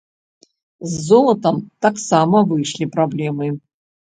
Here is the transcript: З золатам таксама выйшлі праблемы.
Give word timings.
З 0.93 1.01
золатам 1.09 1.61
таксама 1.87 2.43
выйшлі 2.55 2.85
праблемы. 2.97 3.53